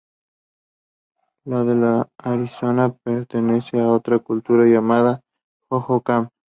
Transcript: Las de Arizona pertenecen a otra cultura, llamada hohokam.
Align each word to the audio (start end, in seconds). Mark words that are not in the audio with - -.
Las 1.45 1.63
de 1.67 2.05
Arizona 2.17 2.91
pertenecen 3.05 3.81
a 3.81 3.89
otra 3.91 4.17
cultura, 4.17 4.65
llamada 4.65 5.21
hohokam. 5.69 6.29